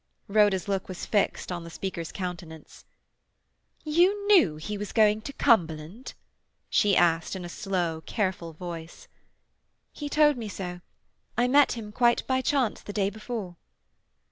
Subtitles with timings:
[0.27, 2.85] Rhoda's look was fixed on the speaker's countenance.
[3.83, 6.15] "You knew he was going to Cumberland?"
[6.71, 9.07] she asked in a slow, careful voice.
[9.91, 10.81] "He told me so.
[11.37, 13.57] I met him, quite by chance, the day before."